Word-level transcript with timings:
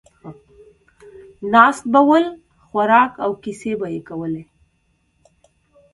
ناست 1.51 1.83
به 1.91 2.01
ول، 2.09 2.25
خوراک 2.65 3.11
او 3.23 3.31
کیسې 3.43 3.71
به 3.79 3.87
یې 3.93 4.01
کولې. 4.07 4.43